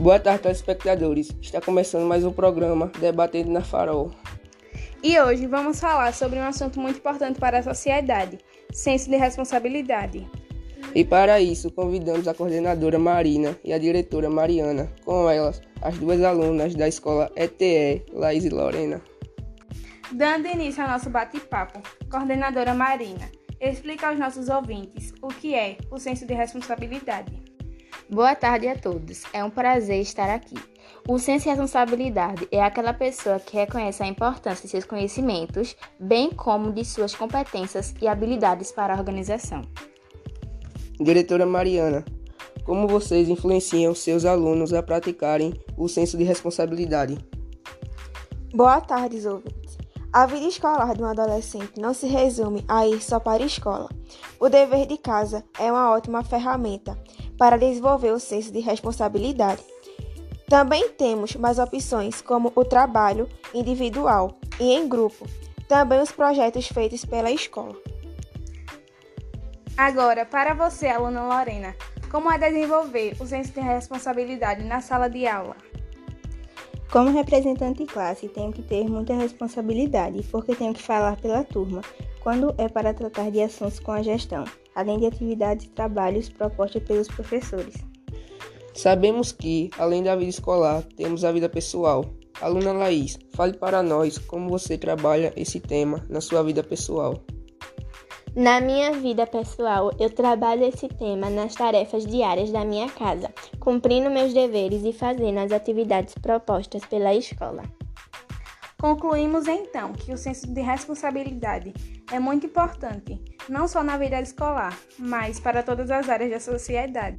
Boa 0.00 0.18
tarde, 0.18 0.44
telespectadores. 0.44 1.30
Está 1.42 1.60
começando 1.60 2.08
mais 2.08 2.24
um 2.24 2.32
programa 2.32 2.90
Debatendo 2.98 3.50
na 3.50 3.60
Farol. 3.60 4.10
E 5.02 5.20
hoje 5.20 5.46
vamos 5.46 5.78
falar 5.78 6.14
sobre 6.14 6.38
um 6.38 6.42
assunto 6.42 6.80
muito 6.80 6.96
importante 6.96 7.38
para 7.38 7.58
a 7.58 7.62
sociedade: 7.62 8.38
senso 8.72 9.10
de 9.10 9.16
responsabilidade. 9.16 10.26
E 10.94 11.04
para 11.04 11.38
isso, 11.38 11.70
convidamos 11.70 12.26
a 12.26 12.32
coordenadora 12.32 12.98
Marina 12.98 13.58
e 13.62 13.74
a 13.74 13.78
diretora 13.78 14.30
Mariana, 14.30 14.90
com 15.04 15.28
elas, 15.28 15.60
as 15.82 15.98
duas 15.98 16.22
alunas 16.22 16.74
da 16.74 16.88
escola 16.88 17.30
ETE, 17.36 18.02
Laís 18.10 18.46
e 18.46 18.48
Lorena. 18.48 19.02
Dando 20.12 20.48
início 20.48 20.82
ao 20.82 20.88
nosso 20.88 21.10
bate-papo, 21.10 21.82
coordenadora 22.10 22.72
Marina, 22.72 23.30
explica 23.60 24.08
aos 24.08 24.18
nossos 24.18 24.48
ouvintes 24.48 25.12
o 25.20 25.28
que 25.28 25.54
é 25.54 25.76
o 25.90 25.98
senso 25.98 26.24
de 26.24 26.32
responsabilidade. 26.32 27.49
Boa 28.12 28.34
tarde 28.34 28.66
a 28.66 28.76
todos. 28.76 29.22
É 29.32 29.44
um 29.44 29.50
prazer 29.50 30.00
estar 30.00 30.28
aqui. 30.28 30.56
O 31.08 31.16
senso 31.16 31.44
de 31.44 31.50
responsabilidade 31.50 32.48
é 32.50 32.60
aquela 32.60 32.92
pessoa 32.92 33.38
que 33.38 33.56
reconhece 33.56 34.02
a 34.02 34.06
importância 34.06 34.64
de 34.64 34.68
seus 34.68 34.84
conhecimentos, 34.84 35.76
bem 35.96 36.28
como 36.30 36.72
de 36.72 36.84
suas 36.84 37.14
competências 37.14 37.94
e 38.02 38.08
habilidades 38.08 38.72
para 38.72 38.92
a 38.92 38.98
organização. 38.98 39.62
Diretora 41.00 41.46
Mariana, 41.46 42.04
como 42.64 42.88
vocês 42.88 43.28
influenciam 43.28 43.94
seus 43.94 44.24
alunos 44.24 44.72
a 44.72 44.82
praticarem 44.82 45.54
o 45.76 45.86
senso 45.86 46.18
de 46.18 46.24
responsabilidade? 46.24 47.16
Boa 48.52 48.80
tarde, 48.80 49.24
ouvintes. 49.28 49.78
A 50.12 50.26
vida 50.26 50.48
escolar 50.48 50.96
de 50.96 51.02
um 51.04 51.06
adolescente 51.06 51.80
não 51.80 51.94
se 51.94 52.08
resume 52.08 52.64
a 52.66 52.84
ir 52.88 53.00
só 53.00 53.20
para 53.20 53.44
a 53.44 53.46
escola. 53.46 53.88
O 54.40 54.48
dever 54.48 54.84
de 54.86 54.98
casa 54.98 55.44
é 55.56 55.70
uma 55.70 55.92
ótima 55.92 56.24
ferramenta 56.24 56.98
para 57.40 57.56
desenvolver 57.56 58.12
o 58.12 58.20
senso 58.20 58.52
de 58.52 58.60
responsabilidade. 58.60 59.64
Também 60.46 60.90
temos 60.90 61.34
mais 61.36 61.58
opções 61.58 62.20
como 62.20 62.52
o 62.54 62.62
trabalho 62.66 63.26
individual 63.54 64.36
e 64.60 64.74
em 64.74 64.86
grupo, 64.86 65.26
também 65.66 66.02
os 66.02 66.12
projetos 66.12 66.68
feitos 66.68 67.02
pela 67.02 67.30
escola. 67.30 67.74
Agora, 69.74 70.26
para 70.26 70.52
você, 70.52 70.88
aluna 70.88 71.22
Lorena, 71.22 71.74
como 72.10 72.30
é 72.30 72.36
desenvolver 72.36 73.16
o 73.18 73.26
senso 73.26 73.52
de 73.52 73.60
responsabilidade 73.60 74.62
na 74.62 74.82
sala 74.82 75.08
de 75.08 75.26
aula? 75.26 75.56
Como 76.92 77.10
representante 77.10 77.84
de 77.84 77.90
classe, 77.90 78.28
tenho 78.28 78.52
que 78.52 78.60
ter 78.60 78.86
muita 78.86 79.14
responsabilidade, 79.14 80.22
porque 80.24 80.54
tenho 80.54 80.74
que 80.74 80.82
falar 80.82 81.16
pela 81.16 81.42
turma, 81.42 81.80
quando 82.20 82.54
é 82.58 82.68
para 82.68 82.92
tratar 82.92 83.30
de 83.30 83.40
assuntos 83.40 83.80
com 83.80 83.92
a 83.92 84.02
gestão, 84.02 84.44
além 84.80 84.98
de 84.98 85.06
atividades 85.06 85.66
e 85.66 85.70
trabalhos 85.70 86.28
propostos 86.28 86.82
pelos 86.82 87.08
professores. 87.08 87.74
Sabemos 88.74 89.32
que, 89.32 89.70
além 89.78 90.02
da 90.02 90.16
vida 90.16 90.30
escolar, 90.30 90.82
temos 90.96 91.24
a 91.24 91.32
vida 91.32 91.48
pessoal. 91.48 92.04
Aluna 92.40 92.72
Laís, 92.72 93.18
fale 93.34 93.52
para 93.52 93.82
nós 93.82 94.16
como 94.16 94.48
você 94.48 94.78
trabalha 94.78 95.32
esse 95.36 95.60
tema 95.60 96.04
na 96.08 96.20
sua 96.20 96.42
vida 96.42 96.62
pessoal. 96.62 97.22
Na 98.34 98.60
minha 98.60 98.92
vida 98.92 99.26
pessoal, 99.26 99.90
eu 99.98 100.08
trabalho 100.08 100.64
esse 100.64 100.86
tema 100.88 101.28
nas 101.28 101.54
tarefas 101.54 102.06
diárias 102.06 102.50
da 102.52 102.64
minha 102.64 102.88
casa, 102.88 103.28
cumprindo 103.58 104.08
meus 104.08 104.32
deveres 104.32 104.84
e 104.84 104.92
fazendo 104.92 105.38
as 105.38 105.50
atividades 105.50 106.14
propostas 106.14 106.84
pela 106.86 107.12
escola. 107.12 107.64
Concluímos 108.80 109.46
então 109.46 109.92
que 109.92 110.12
o 110.12 110.16
senso 110.16 110.46
de 110.46 110.60
responsabilidade 110.62 111.74
é 112.10 112.18
muito 112.18 112.46
importante, 112.46 113.20
não 113.50 113.66
só 113.66 113.82
na 113.82 113.98
vida 113.98 114.20
escolar, 114.20 114.78
mas 114.98 115.40
para 115.40 115.62
todas 115.62 115.90
as 115.90 116.08
áreas 116.08 116.30
da 116.30 116.40
sociedade. 116.40 117.18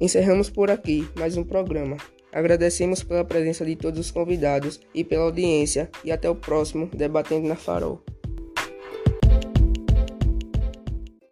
Encerramos 0.00 0.50
por 0.50 0.70
aqui 0.70 1.06
mais 1.16 1.36
um 1.36 1.44
programa. 1.44 1.96
Agradecemos 2.32 3.02
pela 3.02 3.24
presença 3.24 3.64
de 3.64 3.76
todos 3.76 4.00
os 4.00 4.10
convidados 4.10 4.80
e 4.94 5.04
pela 5.04 5.24
audiência, 5.24 5.90
e 6.02 6.10
até 6.10 6.28
o 6.28 6.34
próximo 6.34 6.88
Debatendo 6.92 7.46
na 7.46 7.54
Farol. 7.56 8.02